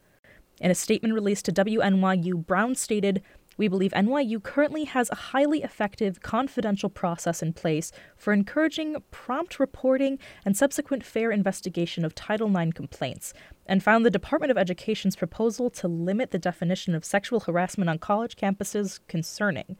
In 0.60 0.70
a 0.70 0.74
statement 0.74 1.14
released 1.14 1.44
to 1.46 1.52
WNYU, 1.52 2.46
Brown 2.46 2.74
stated, 2.74 3.22
we 3.62 3.68
believe 3.68 3.92
NYU 3.92 4.42
currently 4.42 4.82
has 4.86 5.08
a 5.10 5.30
highly 5.30 5.62
effective 5.62 6.20
confidential 6.20 6.90
process 6.90 7.44
in 7.44 7.52
place 7.52 7.92
for 8.16 8.32
encouraging 8.32 8.96
prompt 9.12 9.60
reporting 9.60 10.18
and 10.44 10.56
subsequent 10.56 11.04
fair 11.04 11.30
investigation 11.30 12.04
of 12.04 12.12
Title 12.12 12.56
IX 12.56 12.72
complaints, 12.72 13.32
and 13.64 13.80
found 13.80 14.04
the 14.04 14.10
Department 14.10 14.50
of 14.50 14.58
Education's 14.58 15.14
proposal 15.14 15.70
to 15.70 15.86
limit 15.86 16.32
the 16.32 16.40
definition 16.40 16.92
of 16.92 17.04
sexual 17.04 17.38
harassment 17.38 17.88
on 17.88 18.00
college 18.00 18.34
campuses 18.34 18.98
concerning. 19.06 19.76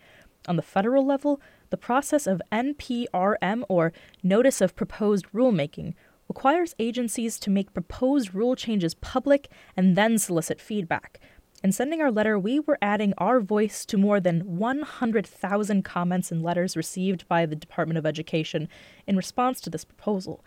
On 0.46 0.54
the 0.54 0.62
federal 0.62 1.04
level, 1.04 1.40
the 1.70 1.76
process 1.76 2.28
of 2.28 2.40
NPRM, 2.52 3.64
or 3.68 3.92
Notice 4.22 4.60
of 4.60 4.76
Proposed 4.76 5.26
Rulemaking, 5.34 5.94
requires 6.28 6.76
agencies 6.78 7.36
to 7.40 7.50
make 7.50 7.74
proposed 7.74 8.32
rule 8.32 8.54
changes 8.54 8.94
public 8.94 9.48
and 9.76 9.96
then 9.96 10.18
solicit 10.18 10.60
feedback. 10.60 11.18
In 11.62 11.71
sending 11.71 12.00
our 12.00 12.11
letter, 12.11 12.37
we 12.37 12.59
were 12.59 12.78
adding 12.83 13.14
our 13.19 13.38
voice 13.38 13.85
to 13.87 13.97
more 13.97 14.19
than 14.19 14.57
100,000 14.59 15.85
comments 15.85 16.33
and 16.33 16.42
letters 16.42 16.76
received 16.76 17.28
by 17.28 17.47
the 17.47 17.54
Department 17.54 17.99
of 17.99 18.04
Education 18.04 18.69
in 19.07 19.16
response 19.16 19.61
to 19.61 19.71
this 19.71 19.85
proposal. 19.85 20.45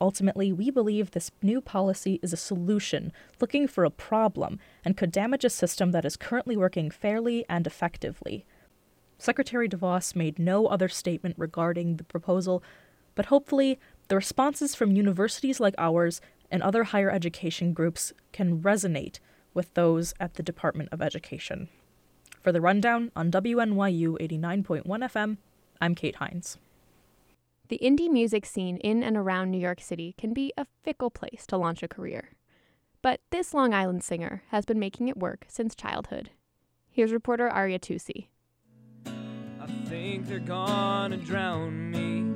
Ultimately, 0.00 0.52
we 0.52 0.72
believe 0.72 1.12
this 1.12 1.30
new 1.40 1.60
policy 1.60 2.18
is 2.20 2.32
a 2.32 2.36
solution 2.36 3.12
looking 3.40 3.68
for 3.68 3.84
a 3.84 3.90
problem 3.90 4.58
and 4.84 4.96
could 4.96 5.12
damage 5.12 5.44
a 5.44 5.50
system 5.50 5.92
that 5.92 6.04
is 6.04 6.16
currently 6.16 6.56
working 6.56 6.90
fairly 6.90 7.44
and 7.48 7.64
effectively. 7.64 8.44
Secretary 9.18 9.68
DeVos 9.68 10.16
made 10.16 10.36
no 10.36 10.66
other 10.66 10.88
statement 10.88 11.36
regarding 11.38 11.96
the 11.96 12.04
proposal, 12.04 12.60
but 13.14 13.26
hopefully, 13.26 13.78
the 14.08 14.16
responses 14.16 14.74
from 14.74 14.96
universities 14.96 15.60
like 15.60 15.76
ours 15.78 16.20
and 16.50 16.60
other 16.60 16.84
higher 16.84 17.10
education 17.10 17.72
groups 17.72 18.12
can 18.32 18.60
resonate 18.60 19.20
with 19.56 19.74
those 19.74 20.14
at 20.20 20.34
the 20.34 20.42
Department 20.42 20.90
of 20.92 21.02
Education. 21.02 21.68
For 22.40 22.52
the 22.52 22.60
rundown 22.60 23.10
on 23.16 23.32
WNYU 23.32 24.18
89.1 24.20 24.84
FM, 24.84 25.38
I'm 25.80 25.96
Cate 25.96 26.16
Hynes. 26.16 26.58
The 27.68 27.80
indie 27.82 28.08
music 28.08 28.46
scene 28.46 28.76
in 28.76 29.02
and 29.02 29.16
around 29.16 29.50
New 29.50 29.58
York 29.58 29.80
City 29.80 30.14
can 30.16 30.32
be 30.32 30.52
a 30.56 30.66
fickle 30.84 31.10
place 31.10 31.44
to 31.48 31.56
launch 31.56 31.82
a 31.82 31.88
career. 31.88 32.30
But 33.02 33.20
this 33.30 33.52
Long 33.52 33.74
Island 33.74 34.04
singer 34.04 34.44
has 34.50 34.64
been 34.64 34.78
making 34.78 35.08
it 35.08 35.16
work 35.16 35.46
since 35.48 35.74
childhood. 35.74 36.30
Here's 36.88 37.12
reporter 37.12 37.48
Arya 37.48 37.80
Tousi. 37.80 38.28
I 39.06 39.66
think 39.86 40.28
they're 40.28 40.38
gonna 40.38 41.16
drown 41.16 41.90
me. 41.90 42.34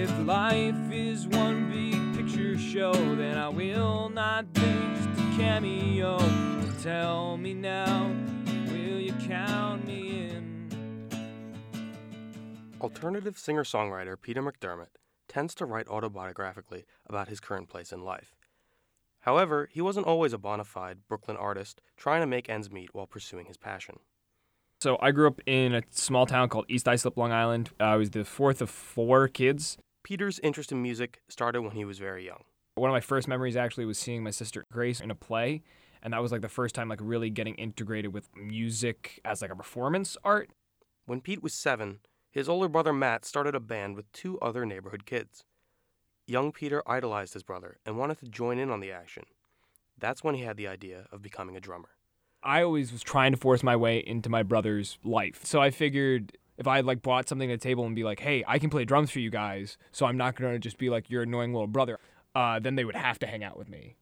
If 0.00 0.26
life 0.26 0.92
is 0.92 1.26
one 1.26 1.70
big 1.70 2.16
picture 2.16 2.56
show, 2.58 2.92
then 2.92 3.36
I 3.36 3.48
will 3.48 4.08
not 4.10 4.52
be 4.52 4.60
just 4.60 4.92
a 4.92 4.93
cameo. 5.36 6.18
Tell 6.82 7.36
me 7.36 7.54
now, 7.54 8.10
will 8.66 9.00
you 9.00 9.12
count 9.26 9.86
me 9.86 10.28
in? 10.30 11.08
Alternative 12.80 13.38
singer 13.38 13.64
songwriter 13.64 14.20
Peter 14.20 14.42
McDermott 14.42 14.96
tends 15.28 15.54
to 15.56 15.64
write 15.64 15.86
autobiographically 15.86 16.84
about 17.06 17.28
his 17.28 17.40
current 17.40 17.68
place 17.68 17.92
in 17.92 18.04
life. 18.04 18.36
However, 19.20 19.68
he 19.72 19.80
wasn't 19.80 20.06
always 20.06 20.32
a 20.34 20.38
bona 20.38 20.64
fide 20.64 20.98
Brooklyn 21.08 21.36
artist 21.36 21.80
trying 21.96 22.20
to 22.20 22.26
make 22.26 22.50
ends 22.50 22.70
meet 22.70 22.94
while 22.94 23.06
pursuing 23.06 23.46
his 23.46 23.56
passion. 23.56 24.00
So 24.80 24.98
I 25.00 25.12
grew 25.12 25.26
up 25.26 25.40
in 25.46 25.74
a 25.74 25.82
small 25.90 26.26
town 26.26 26.50
called 26.50 26.66
East 26.68 26.86
Islip, 26.86 27.16
Long 27.16 27.32
Island. 27.32 27.70
I 27.80 27.96
was 27.96 28.10
the 28.10 28.24
fourth 28.24 28.60
of 28.60 28.68
four 28.68 29.28
kids. 29.28 29.78
Peter's 30.02 30.38
interest 30.40 30.70
in 30.70 30.82
music 30.82 31.22
started 31.28 31.62
when 31.62 31.72
he 31.72 31.86
was 31.86 31.98
very 31.98 32.26
young. 32.26 32.44
One 32.76 32.90
of 32.90 32.94
my 32.94 33.00
first 33.00 33.28
memories 33.28 33.56
actually 33.56 33.84
was 33.84 33.98
seeing 33.98 34.24
my 34.24 34.32
sister 34.32 34.64
Grace 34.72 35.00
in 35.00 35.12
a 35.12 35.14
play, 35.14 35.62
and 36.02 36.12
that 36.12 36.20
was 36.20 36.32
like 36.32 36.40
the 36.40 36.48
first 36.48 36.74
time 36.74 36.88
like 36.88 36.98
really 37.00 37.30
getting 37.30 37.54
integrated 37.54 38.12
with 38.12 38.28
music 38.34 39.20
as 39.24 39.42
like 39.42 39.52
a 39.52 39.56
performance 39.56 40.16
art. 40.24 40.50
When 41.06 41.20
Pete 41.20 41.40
was 41.40 41.54
seven, 41.54 42.00
his 42.32 42.48
older 42.48 42.68
brother 42.68 42.92
Matt 42.92 43.24
started 43.24 43.54
a 43.54 43.60
band 43.60 43.94
with 43.94 44.10
two 44.10 44.40
other 44.40 44.66
neighborhood 44.66 45.06
kids. 45.06 45.44
Young 46.26 46.50
Peter 46.50 46.82
idolized 46.84 47.34
his 47.34 47.44
brother 47.44 47.78
and 47.86 47.96
wanted 47.96 48.18
to 48.18 48.26
join 48.26 48.58
in 48.58 48.70
on 48.70 48.80
the 48.80 48.90
action. 48.90 49.22
That's 49.96 50.24
when 50.24 50.34
he 50.34 50.42
had 50.42 50.56
the 50.56 50.66
idea 50.66 51.06
of 51.12 51.22
becoming 51.22 51.56
a 51.56 51.60
drummer. 51.60 51.90
I 52.42 52.64
always 52.64 52.90
was 52.90 53.04
trying 53.04 53.30
to 53.30 53.38
force 53.38 53.62
my 53.62 53.76
way 53.76 53.98
into 53.98 54.28
my 54.28 54.42
brother's 54.42 54.98
life. 55.04 55.44
So 55.44 55.62
I 55.62 55.70
figured 55.70 56.36
if 56.58 56.66
I 56.66 56.76
had 56.76 56.86
like 56.86 57.02
brought 57.02 57.28
something 57.28 57.48
to 57.48 57.54
the 57.54 57.60
table 57.60 57.86
and 57.86 57.94
be 57.94 58.02
like, 58.02 58.18
"Hey, 58.18 58.42
I 58.48 58.58
can 58.58 58.68
play 58.68 58.84
drums 58.84 59.12
for 59.12 59.20
you 59.20 59.30
guys," 59.30 59.78
so 59.92 60.06
I'm 60.06 60.16
not 60.16 60.34
gonna 60.34 60.58
just 60.58 60.76
be 60.76 60.90
like 60.90 61.08
your 61.08 61.22
annoying 61.22 61.52
little 61.52 61.68
brother. 61.68 62.00
Uh, 62.34 62.58
then 62.58 62.74
they 62.74 62.84
would 62.84 62.96
have 62.96 63.18
to 63.20 63.26
hang 63.26 63.44
out 63.44 63.56
with 63.56 63.68
me. 63.68 63.94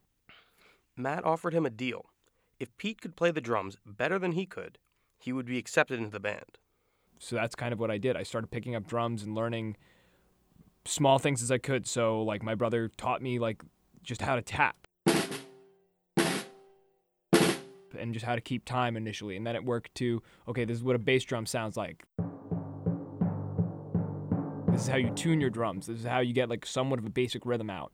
Matt 0.97 1.25
offered 1.25 1.55
him 1.55 1.67
a 1.67 1.71
deal. 1.71 2.07
If 2.59 2.77
Pete 2.77 3.01
could 3.01 3.17
play 3.17 3.31
the 3.31 3.41
drums 3.41 3.77
better 3.85 4.19
than 4.19 4.33
he 4.33 4.47
could, 4.47 4.79
he 5.19 5.33
would 5.33 5.47
be 5.47 5.59
accepted 5.59 5.99
into 5.99 6.11
the 6.11 6.21
band. 6.21 6.59
So 7.19 7.37
that's 7.37 7.55
kind 7.55 7.73
of 7.73 7.79
what 7.79 7.91
I 7.91 7.99
did. 7.99 8.17
I 8.17 8.23
started 8.23 8.51
picking 8.51 8.75
up 8.75 8.87
drums 8.87 9.23
and 9.23 9.35
learning 9.35 9.77
small 10.85 11.19
things 11.19 11.43
as 11.43 11.51
I 11.51 11.59
could. 11.59 11.87
So 11.87 12.23
like 12.23 12.43
my 12.43 12.55
brother 12.55 12.91
taught 12.97 13.23
me 13.23 13.39
like 13.39 13.62
just 14.03 14.23
how 14.23 14.35
to 14.35 14.43
tap 14.43 14.77
and 17.99 18.12
just 18.12 18.25
how 18.25 18.35
to 18.35 18.41
keep 18.41 18.65
time 18.65 18.97
initially, 18.97 19.37
and 19.37 19.47
then 19.47 19.55
it 19.55 19.65
worked 19.65 19.95
to 19.97 20.23
okay, 20.49 20.65
this 20.65 20.77
is 20.79 20.83
what 20.83 20.97
a 20.97 20.99
bass 20.99 21.25
drum 21.25 21.47
sounds 21.47 21.77
like. 21.77 22.05
This 24.69 24.83
is 24.83 24.89
how 24.89 24.97
you 24.97 25.11
tune 25.11 25.41
your 25.41 25.51
drums. 25.51 25.87
This 25.87 26.01
is 26.01 26.07
how 26.07 26.21
you 26.21 26.33
get 26.33 26.49
like 26.49 26.65
somewhat 26.65 26.99
of 26.99 27.05
a 27.05 27.11
basic 27.11 27.45
rhythm 27.45 27.71
out. 27.71 27.93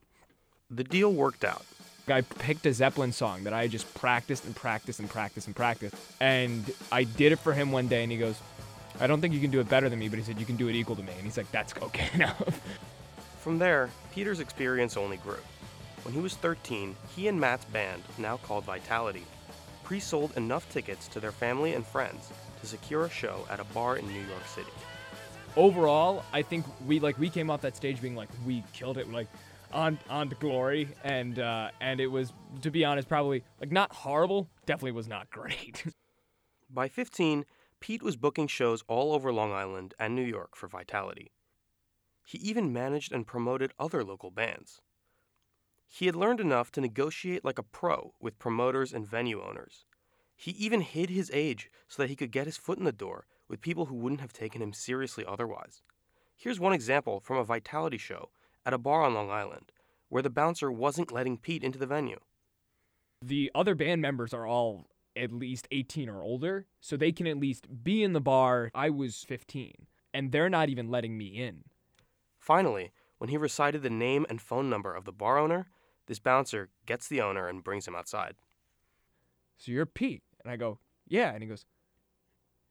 The 0.71 0.85
deal 0.85 1.13
worked 1.13 1.45
out. 1.45 1.65
I 2.09 2.21
picked 2.21 2.67
a 2.67 2.73
Zeppelin 2.75 3.13
song 3.13 3.45
that 3.45 3.55
I 3.55 3.69
just 3.69 3.93
practiced 3.95 4.45
and 4.45 4.55
practiced 4.55 5.01
and 5.01 5.09
practiced 5.09 5.47
and 5.47 5.57
practiced. 5.57 5.95
And 6.21 6.71
I 6.93 7.05
did 7.05 7.33
it 7.33 7.39
for 7.39 7.55
him 7.55 7.73
one 7.73 7.89
day, 7.89 8.03
and 8.03 8.13
he 8.13 8.19
goes, 8.19 8.39
I 9.01 9.07
don't 9.07 9.21
think 9.23 9.33
you 9.33 9.41
can 9.41 9.51
do 9.51 9.61
it 9.61 9.69
better 9.69 9.89
than 9.89 9.99
me, 9.99 10.09
but 10.11 10.19
he 10.19 10.25
said, 10.25 10.39
You 10.39 10.45
can 10.45 10.57
do 10.57 10.69
it 10.69 10.75
equal 10.75 10.97
to 10.97 11.03
me. 11.03 11.13
And 11.13 11.23
he's 11.23 11.39
like, 11.39 11.51
That's 11.53 11.75
okay 11.83 12.09
now. 12.19 12.37
From 13.41 13.59
there, 13.59 13.89
Peter's 14.13 14.41
experience 14.41 14.97
only 14.97 15.17
grew. 15.19 15.41
When 16.03 16.13
he 16.13 16.21
was 16.21 16.35
13, 16.35 16.95
he 17.17 17.29
and 17.29 17.41
Matt's 17.41 17.65
band, 17.67 18.03
now 18.19 18.37
called 18.37 18.65
Vitality, 18.65 19.25
pre 19.85 20.01
sold 20.01 20.37
enough 20.37 20.71
tickets 20.71 21.09
to 21.09 21.21
their 21.21 21.33
family 21.33 21.75
and 21.75 21.87
friends 21.87 22.31
to 22.61 22.67
secure 22.67 23.07
a 23.07 23.11
show 23.11 23.47
at 23.51 23.61
a 23.61 23.65
bar 23.65 23.97
in 23.97 24.07
New 24.07 24.21
York 24.21 24.47
City. 24.47 24.73
Overall, 25.57 26.25
I 26.33 26.43
think 26.43 26.67
we 26.87 27.01
like 27.01 27.19
we 27.19 27.31
came 27.31 27.49
off 27.49 27.63
that 27.63 27.77
stage 27.77 28.03
being 28.03 28.17
like 28.17 28.29
we 28.47 28.63
killed 28.75 28.99
it, 28.99 29.11
like 29.11 29.29
on 29.73 29.99
on 30.09 30.33
glory, 30.41 30.89
and 31.05 31.39
uh, 31.39 31.71
and 31.81 32.01
it 32.01 32.07
was 32.07 32.33
to 32.63 32.71
be 32.71 32.85
honest 32.85 33.09
probably 33.09 33.45
like 33.61 33.73
not 33.73 33.93
horrible, 33.93 34.49
definitely 34.67 34.93
was 34.93 35.09
not 35.09 35.31
great. 35.31 35.85
By 36.71 36.89
15, 36.89 37.47
Pete 37.81 38.03
was 38.03 38.17
booking 38.17 38.47
shows 38.47 38.83
all 38.89 39.13
over 39.13 39.33
Long 39.33 39.53
Island 39.53 39.95
and 39.99 40.15
New 40.15 40.23
York 40.23 40.55
for 40.57 40.69
Vitality. 40.69 41.33
He 42.25 42.39
even 42.39 42.73
managed 42.73 43.13
and 43.13 43.27
promoted 43.27 43.73
other 43.79 44.05
local 44.05 44.31
bands. 44.31 44.83
He 45.87 46.05
had 46.05 46.15
learned 46.15 46.41
enough 46.41 46.71
to 46.73 46.83
negotiate 46.83 47.45
like 47.45 47.59
a 47.59 47.63
pro 47.63 48.13
with 48.21 48.39
promoters 48.39 48.93
and 48.93 49.09
venue 49.09 49.43
owners. 49.43 49.87
He 50.37 50.51
even 50.53 50.83
hid 50.83 51.09
his 51.09 51.31
age 51.33 51.71
so 51.89 52.03
that 52.03 52.11
he 52.11 52.17
could 52.17 52.31
get 52.31 52.47
his 52.47 52.59
foot 52.59 52.79
in 52.79 52.85
the 52.85 52.93
door 52.93 53.27
with 53.49 53.63
people 53.63 53.87
who 53.87 53.97
wouldn't 53.97 54.21
have 54.21 54.33
taken 54.33 54.61
him 54.61 54.75
seriously 54.75 55.25
otherwise. 55.27 55.83
Here's 56.37 56.61
one 56.61 56.75
example 56.75 57.19
from 57.19 57.39
a 57.39 57.45
Vitality 57.45 57.99
show 57.99 58.29
at 58.69 58.75
a 58.75 58.79
bar 58.79 59.03
on 59.03 59.15
Long 59.15 59.31
Island 59.31 59.73
where 60.11 60.23
the 60.23 60.29
bouncer 60.31 60.71
wasn't 60.71 61.11
letting 61.11 61.39
Pete 61.39 61.65
into 61.65 61.79
the 61.79 61.87
venue. 61.87 62.19
the 63.25 63.51
other 63.55 63.75
band 63.75 64.01
members 64.03 64.33
are 64.35 64.47
all 64.47 64.85
at 65.17 65.33
least 65.33 65.67
18 65.73 66.09
or 66.09 66.23
older, 66.23 66.67
so 66.81 66.97
they 66.97 67.11
can 67.11 67.27
at 67.27 67.37
least 67.39 67.67
be 67.83 68.05
in 68.05 68.13
the 68.13 68.21
bar. 68.21 68.71
I 68.75 68.91
was 68.91 69.25
15, 69.25 69.73
and 70.15 70.31
they're 70.31 70.49
not 70.51 70.69
even 70.69 70.89
letting 70.91 71.19
me 71.19 71.27
in. 71.27 71.65
Finally, 72.39 72.93
when 73.17 73.29
he 73.31 73.37
recited 73.37 73.83
the 73.83 73.91
name 73.91 74.25
and 74.29 74.41
phone 74.41 74.71
number 74.71 74.95
of 74.95 75.05
the 75.05 75.13
bar 75.13 75.39
owner, 75.39 75.67
this 76.07 76.21
bouncer 76.21 76.69
gets 76.87 77.09
the 77.09 77.21
owner 77.21 77.49
and 77.49 77.65
brings 77.65 77.89
him 77.89 77.97
outside. 77.97 78.37
So 79.57 79.73
you're 79.73 79.87
Pete. 79.87 80.23
And 80.45 80.53
I 80.53 80.57
go, 80.57 80.79
Yeah. 81.09 81.33
And 81.33 81.43
he 81.43 81.49
goes, 81.49 81.65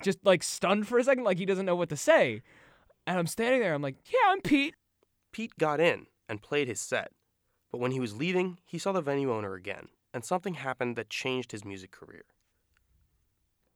just 0.01 0.19
like 0.23 0.43
stunned 0.43 0.87
for 0.87 0.97
a 0.99 1.03
second, 1.03 1.23
like 1.25 1.39
he 1.39 1.45
doesn't 1.45 1.65
know 1.65 1.75
what 1.75 1.89
to 1.89 1.97
say. 1.97 2.41
And 3.05 3.17
I'm 3.19 3.27
standing 3.27 3.59
there, 3.61 3.73
I'm 3.73 3.81
like, 3.81 3.97
Yeah, 4.09 4.29
I'm 4.31 4.41
Pete. 4.41 4.75
Pete 5.37 5.59
got 5.59 5.79
in 5.79 6.07
and 6.27 6.41
played 6.41 6.67
his 6.67 6.79
set, 6.79 7.11
but 7.71 7.77
when 7.77 7.91
he 7.91 7.99
was 7.99 8.15
leaving, 8.15 8.57
he 8.65 8.79
saw 8.79 8.91
the 8.91 9.03
venue 9.03 9.31
owner 9.31 9.53
again, 9.53 9.89
and 10.11 10.25
something 10.25 10.55
happened 10.55 10.95
that 10.95 11.11
changed 11.11 11.51
his 11.51 11.63
music 11.63 11.91
career. 11.91 12.23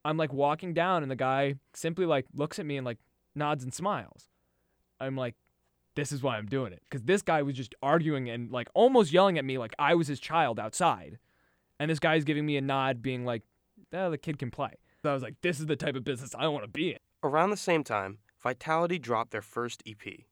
I'm 0.03 0.17
like 0.17 0.33
walking 0.33 0.73
down, 0.73 1.03
and 1.03 1.11
the 1.11 1.15
guy 1.15 1.57
simply 1.75 2.07
like 2.07 2.25
looks 2.33 2.57
at 2.57 2.65
me 2.65 2.77
and 2.77 2.83
like 2.85 2.97
nods 3.35 3.63
and 3.63 3.71
smiles. 3.71 4.27
I'm 4.99 5.15
like, 5.15 5.35
this 5.93 6.11
is 6.11 6.23
why 6.23 6.37
I'm 6.37 6.47
doing 6.47 6.73
it. 6.73 6.81
Because 6.89 7.03
this 7.03 7.21
guy 7.21 7.43
was 7.43 7.53
just 7.53 7.75
arguing 7.83 8.27
and 8.27 8.49
like 8.49 8.67
almost 8.73 9.13
yelling 9.13 9.37
at 9.37 9.45
me 9.45 9.59
like 9.59 9.75
I 9.77 9.93
was 9.93 10.07
his 10.07 10.19
child 10.19 10.59
outside. 10.59 11.19
And 11.79 11.91
this 11.91 11.99
guy's 11.99 12.23
giving 12.23 12.47
me 12.47 12.57
a 12.57 12.61
nod, 12.61 13.03
being 13.03 13.23
like, 13.23 13.43
oh, 13.93 14.09
the 14.09 14.17
kid 14.17 14.39
can 14.39 14.49
play. 14.49 14.79
So 15.03 15.11
I 15.11 15.13
was 15.13 15.21
like, 15.21 15.35
this 15.43 15.59
is 15.59 15.67
the 15.67 15.75
type 15.75 15.95
of 15.95 16.03
business 16.03 16.33
I 16.35 16.47
want 16.47 16.63
to 16.63 16.71
be 16.71 16.89
in. 16.89 16.99
Around 17.21 17.51
the 17.51 17.55
same 17.55 17.83
time, 17.83 18.17
Vitality 18.41 18.97
dropped 18.97 19.29
their 19.29 19.43
first 19.43 19.83
EP. 19.85 20.25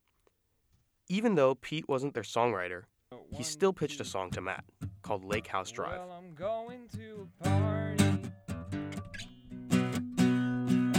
Even 1.12 1.34
though 1.34 1.56
Pete 1.56 1.90
wasn't 1.90 2.14
their 2.14 2.22
songwriter, 2.22 2.84
he 3.32 3.42
still 3.42 3.74
pitched 3.74 4.00
a 4.00 4.06
song 4.06 4.30
to 4.30 4.42
Matt 4.42 4.64
called 5.02 5.26
Lake 5.26 5.48
House 5.48 5.72
Drive. 5.72 5.98
Well, 5.98 6.12
I'm 6.12 6.36
going 6.36 6.88
to 6.90 7.28
a 7.42 7.44
party 7.44 8.04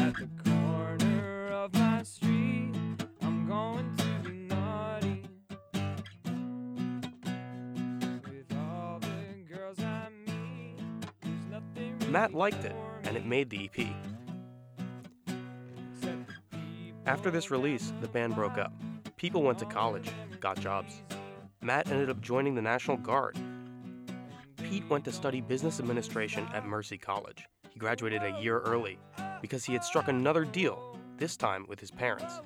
at 0.01 0.15
the 0.17 0.29
corner 0.45 1.49
of 1.53 1.73
my 1.75 2.03
street. 2.03 2.73
I'm 3.23 3.47
going 3.47 3.97
to 3.99 4.29
be 4.29 4.37
naughty 4.49 5.23
with 8.25 8.53
all 8.59 8.99
the 8.99 9.55
girls 9.55 9.79
I 9.79 10.09
meet. 10.27 10.81
There's 11.23 11.47
nothing 11.53 12.11
Matt 12.11 12.35
liked 12.35 12.65
it, 12.65 12.75
and 13.05 13.17
it 13.17 13.25
made 13.25 13.49
the 13.49 13.67
EP. 13.67 13.87
except 15.95 16.27
the 16.27 16.35
people 16.51 17.01
After 17.07 17.31
this 17.31 17.53
release, 17.53 17.93
the 18.01 18.09
band 18.09 18.35
broke 18.35 18.59
up. 18.59 18.73
People 19.21 19.43
went 19.43 19.59
to 19.59 19.67
college, 19.67 20.11
got 20.41 20.59
jobs. 20.59 21.03
Matt 21.61 21.91
ended 21.91 22.09
up 22.09 22.23
joining 22.23 22.55
the 22.55 22.63
National 22.63 22.97
Guard. 22.97 23.37
Pete 24.65 24.89
went 24.89 25.05
to 25.05 25.13
study 25.13 25.43
business 25.43 25.79
administration 25.79 26.49
at 26.55 26.65
Mercy 26.65 26.97
College. 26.97 27.45
He 27.69 27.79
graduated 27.79 28.23
a 28.23 28.41
year 28.41 28.61
early 28.61 28.99
because 29.43 29.63
he 29.63 29.75
had 29.75 29.85
struck 29.85 30.09
another 30.09 30.47
deal, 30.47 30.97
this 31.19 31.37
time 31.37 31.67
with 31.69 31.79
his 31.79 31.91
parents. 31.91 32.41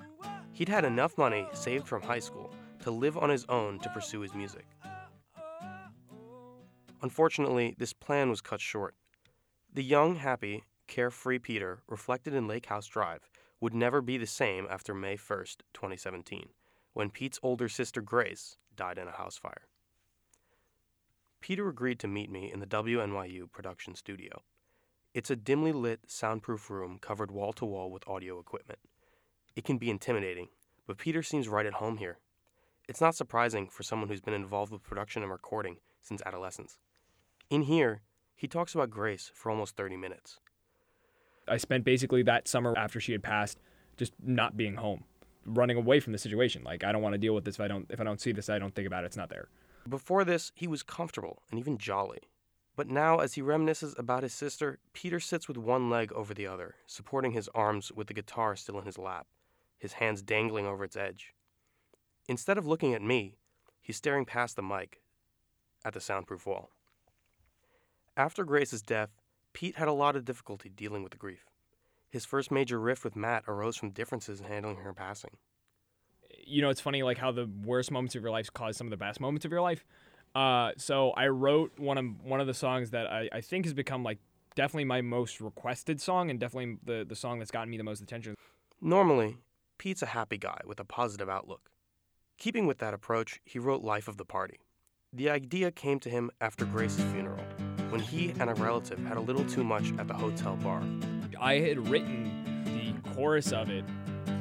He'd 0.51 0.67
had 0.67 0.83
enough 0.83 1.17
money 1.17 1.47
saved 1.53 1.87
from 1.87 2.01
high 2.01 2.19
school 2.19 2.53
to 2.79 2.91
live 2.91 3.17
on 3.17 3.29
his 3.29 3.45
own 3.47 3.79
to 3.79 3.89
pursue 3.91 4.19
his 4.19 4.33
music. 4.33 4.65
Unfortunately, 7.01 7.73
this 7.77 7.93
plan 7.93 8.29
was 8.29 8.41
cut 8.41 8.59
short. 8.59 8.95
The 9.73 9.81
young, 9.81 10.17
happy, 10.17 10.65
carefree 10.89 11.39
Peter, 11.39 11.83
reflected 11.87 12.33
in 12.33 12.49
Lake 12.49 12.65
House 12.65 12.87
Drive, 12.87 13.29
would 13.61 13.73
never 13.73 14.01
be 14.01 14.17
the 14.17 14.27
same 14.27 14.67
after 14.69 14.93
May 14.93 15.15
1st, 15.15 15.59
2017, 15.73 16.49
when 16.95 17.09
Pete's 17.09 17.39
older 17.43 17.67
sister 17.67 18.01
Grace 18.01 18.57
died 18.77 18.97
in 18.97 19.05
a 19.05 19.11
house 19.11 19.37
fire. 19.37 19.67
Peter 21.41 21.67
agreed 21.67 21.99
to 21.99 22.07
meet 22.07 22.31
me 22.31 22.49
in 22.51 22.61
the 22.61 22.65
WNYU 22.65 23.51
production 23.51 23.95
studio. 23.95 24.41
It's 25.13 25.29
a 25.29 25.35
dimly 25.35 25.73
lit, 25.73 25.99
soundproof 26.07 26.69
room 26.69 26.97
covered 27.01 27.31
wall 27.31 27.51
to 27.53 27.65
wall 27.65 27.91
with 27.91 28.07
audio 28.07 28.39
equipment. 28.39 28.79
It 29.57 29.65
can 29.65 29.77
be 29.77 29.89
intimidating, 29.89 30.47
but 30.87 30.97
Peter 30.97 31.21
seems 31.21 31.49
right 31.49 31.65
at 31.65 31.73
home 31.73 31.97
here. 31.97 32.19
It's 32.87 33.01
not 33.01 33.13
surprising 33.13 33.67
for 33.67 33.83
someone 33.83 34.07
who's 34.07 34.21
been 34.21 34.33
involved 34.33 34.71
with 34.71 34.81
production 34.81 35.21
and 35.21 35.31
recording 35.31 35.77
since 36.01 36.21
adolescence. 36.25 36.79
In 37.49 37.63
here, 37.63 38.03
he 38.37 38.47
talks 38.47 38.73
about 38.73 38.89
Grace 38.89 39.29
for 39.35 39.51
almost 39.51 39.75
30 39.75 39.97
minutes. 39.97 40.39
I 41.45 41.57
spent 41.57 41.83
basically 41.83 42.23
that 42.23 42.47
summer 42.47 42.73
after 42.77 43.01
she 43.01 43.11
had 43.11 43.21
passed 43.21 43.59
just 43.97 44.13
not 44.23 44.55
being 44.55 44.75
home, 44.75 45.03
running 45.45 45.77
away 45.77 45.99
from 45.99 46.13
the 46.13 46.19
situation. 46.19 46.63
Like 46.63 46.83
I 46.83 46.91
don't 46.91 47.01
want 47.01 47.13
to 47.13 47.19
deal 47.19 47.35
with 47.35 47.45
this 47.45 47.55
if 47.55 47.61
I 47.61 47.67
don't 47.67 47.85
if 47.89 48.01
I 48.01 48.03
don't 48.03 48.19
see 48.19 48.31
this, 48.31 48.49
I 48.49 48.59
don't 48.59 48.73
think 48.73 48.87
about 48.87 49.03
it, 49.03 49.07
it's 49.07 49.17
not 49.17 49.29
there. 49.29 49.47
Before 49.87 50.23
this, 50.23 50.51
he 50.55 50.67
was 50.67 50.83
comfortable 50.83 51.43
and 51.51 51.59
even 51.59 51.77
jolly. 51.77 52.21
But 52.75 52.89
now, 52.89 53.19
as 53.19 53.35
he 53.35 53.41
reminisces 53.41 53.97
about 53.97 54.23
his 54.23 54.33
sister, 54.33 54.79
Peter 54.91 55.19
sits 55.19 55.47
with 55.47 55.57
one 55.57 55.89
leg 55.89 56.11
over 56.11 56.33
the 56.33 56.47
other, 56.47 56.75
supporting 56.85 57.31
his 57.31 57.49
arms 57.55 57.91
with 57.91 58.07
the 58.07 58.13
guitar 58.13 58.55
still 58.57 58.77
in 58.79 58.85
his 58.85 58.97
lap, 58.97 59.27
his 59.77 59.93
hands 59.93 60.21
dangling 60.21 60.65
over 60.65 60.83
its 60.83 60.97
edge. 60.97 61.33
Instead 62.27 62.57
of 62.57 62.67
looking 62.67 62.93
at 62.93 63.01
me, 63.01 63.37
he's 63.81 63.95
staring 63.95 64.25
past 64.25 64.57
the 64.57 64.63
mic 64.63 64.99
at 65.85 65.93
the 65.93 66.01
soundproof 66.01 66.45
wall. 66.45 66.71
After 68.17 68.43
Grace's 68.43 68.81
death, 68.81 69.11
Pete 69.53 69.75
had 69.75 69.87
a 69.87 69.93
lot 69.93 70.17
of 70.17 70.25
difficulty 70.25 70.67
dealing 70.67 71.01
with 71.01 71.11
the 71.11 71.17
grief. 71.17 71.45
His 72.09 72.25
first 72.25 72.51
major 72.51 72.79
rift 72.79 73.03
with 73.03 73.15
Matt 73.15 73.43
arose 73.47 73.75
from 73.75 73.89
differences 73.89 74.39
in 74.39 74.47
handling 74.47 74.77
her 74.77 74.93
passing. 74.93 75.37
You 76.45 76.61
know, 76.61 76.69
it's 76.69 76.81
funny 76.81 77.03
like 77.03 77.17
how 77.17 77.31
the 77.31 77.49
worst 77.63 77.91
moments 77.91 78.15
of 78.15 78.21
your 78.21 78.31
life 78.31 78.51
cause 78.53 78.77
some 78.77 78.87
of 78.87 78.91
the 78.91 78.97
best 78.97 79.19
moments 79.19 79.45
of 79.45 79.51
your 79.51 79.61
life. 79.61 79.85
Uh, 80.33 80.71
so 80.77 81.11
I 81.11 81.27
wrote 81.27 81.71
one 81.77 81.97
of 81.97 82.05
one 82.23 82.41
of 82.41 82.47
the 82.47 82.53
songs 82.53 82.91
that 82.91 83.07
I, 83.07 83.29
I 83.31 83.41
think 83.41 83.65
has 83.65 83.73
become 83.73 84.03
like 84.03 84.19
definitely 84.55 84.85
my 84.85 85.01
most 85.01 85.39
requested 85.39 86.01
song 86.01 86.29
and 86.29 86.39
definitely 86.39 86.77
the, 86.83 87.05
the 87.07 87.15
song 87.15 87.39
that's 87.39 87.51
gotten 87.51 87.69
me 87.69 87.77
the 87.77 87.83
most 87.83 88.01
attention. 88.01 88.35
Normally, 88.81 89.37
Pete's 89.77 90.01
a 90.01 90.07
happy 90.07 90.37
guy 90.37 90.59
with 90.65 90.79
a 90.79 90.85
positive 90.85 91.29
outlook. 91.29 91.69
Keeping 92.37 92.67
with 92.67 92.79
that 92.79 92.93
approach, 92.93 93.39
he 93.45 93.59
wrote 93.59 93.81
Life 93.81 94.07
of 94.07 94.17
the 94.17 94.25
Party. 94.25 94.59
The 95.13 95.29
idea 95.29 95.71
came 95.71 95.99
to 96.01 96.09
him 96.09 96.29
after 96.41 96.65
Grace's 96.65 97.03
funeral, 97.13 97.43
when 97.89 98.01
he 98.01 98.33
and 98.39 98.49
a 98.49 98.53
relative 98.55 98.99
had 99.05 99.15
a 99.15 99.21
little 99.21 99.45
too 99.45 99.63
much 99.63 99.93
at 99.97 100.07
the 100.07 100.13
hotel 100.13 100.57
bar. 100.57 100.83
I 101.39 101.59
had 101.59 101.89
written 101.89 102.63
the 102.65 103.09
chorus 103.11 103.51
of 103.51 103.69
it 103.69 103.83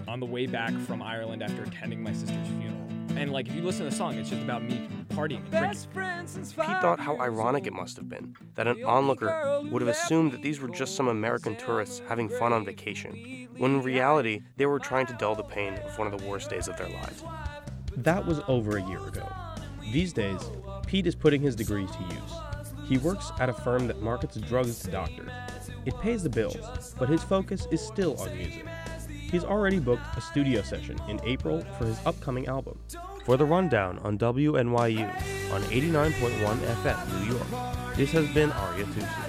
on 0.06 0.20
the 0.20 0.26
way 0.26 0.46
back 0.46 0.72
from 0.80 1.02
Ireland 1.02 1.42
after 1.42 1.62
attending 1.62 2.02
my 2.02 2.12
sister's 2.12 2.46
funeral. 2.48 2.80
And 3.16 3.32
like 3.32 3.46
if 3.48 3.54
you 3.54 3.62
listen 3.62 3.84
to 3.84 3.90
the 3.90 3.96
song, 3.96 4.14
it's 4.14 4.30
just 4.30 4.42
about 4.42 4.62
me 4.64 4.88
partying 5.10 5.40
and 5.52 5.86
drinking. 5.92 6.44
Pete 6.44 6.80
thought 6.80 6.98
how 6.98 7.16
ironic 7.20 7.66
it 7.66 7.72
must 7.72 7.96
have 7.96 8.08
been 8.08 8.34
that 8.56 8.66
an 8.66 8.84
onlooker 8.84 9.62
would 9.70 9.82
have 9.82 9.88
assumed 9.88 10.32
that 10.32 10.42
these 10.42 10.60
were 10.60 10.68
just 10.68 10.96
some 10.96 11.08
American 11.08 11.54
tourists 11.54 12.02
having 12.08 12.28
fun 12.28 12.52
on 12.52 12.64
vacation, 12.64 13.48
when 13.56 13.76
in 13.76 13.82
reality, 13.82 14.40
they 14.56 14.66
were 14.66 14.80
trying 14.80 15.06
to 15.06 15.12
dull 15.14 15.36
the 15.36 15.44
pain 15.44 15.74
of 15.74 15.96
one 15.96 16.12
of 16.12 16.18
the 16.18 16.26
worst 16.28 16.50
days 16.50 16.66
of 16.66 16.76
their 16.76 16.88
lives. 16.88 17.22
That 17.96 18.26
was 18.26 18.40
over 18.48 18.78
a 18.78 18.88
year 18.88 19.06
ago. 19.06 19.28
These 19.92 20.12
days, 20.12 20.40
Pete 20.86 21.06
is 21.06 21.14
putting 21.14 21.40
his 21.40 21.54
degree 21.54 21.86
to 21.86 22.14
use. 22.14 22.32
He 22.88 22.98
works 22.98 23.30
at 23.38 23.48
a 23.48 23.52
firm 23.52 23.86
that 23.86 24.02
markets 24.02 24.36
drugs 24.36 24.80
to 24.80 24.90
doctors. 24.90 25.30
It 25.86 25.98
pays 26.00 26.22
the 26.22 26.30
bills, 26.30 26.94
but 26.98 27.08
his 27.08 27.22
focus 27.22 27.68
is 27.70 27.80
still 27.80 28.16
on 28.20 28.36
music. 28.36 28.64
He's 29.08 29.44
already 29.44 29.78
booked 29.78 30.16
a 30.16 30.20
studio 30.20 30.62
session 30.62 30.98
in 31.08 31.20
April 31.24 31.62
for 31.78 31.86
his 31.86 31.98
upcoming 32.06 32.46
album. 32.46 32.78
For 33.24 33.36
the 33.36 33.44
rundown 33.44 33.98
on 33.98 34.16
WNYU 34.18 35.52
on 35.52 35.62
89.1 35.62 36.56
FM 36.82 37.20
New 37.20 37.34
York, 37.34 37.96
this 37.96 38.12
has 38.12 38.28
been 38.32 38.52
Arya 38.52 38.84
Tousi. 38.84 39.23